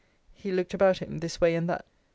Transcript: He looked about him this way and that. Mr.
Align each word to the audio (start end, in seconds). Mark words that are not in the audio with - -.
He 0.33 0.51
looked 0.51 0.73
about 0.73 0.97
him 0.97 1.19
this 1.19 1.39
way 1.39 1.53
and 1.53 1.69
that. 1.69 1.85
Mr. 1.85 1.99